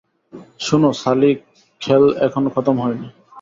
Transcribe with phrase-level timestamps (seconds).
[0.59, 1.31] শোনো, সালি,
[1.81, 3.07] খেল এখনো খতম হয়নি।